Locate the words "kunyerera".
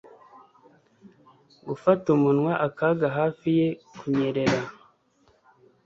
3.97-4.59